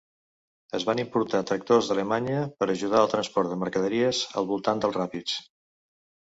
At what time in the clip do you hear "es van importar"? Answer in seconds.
0.77-1.41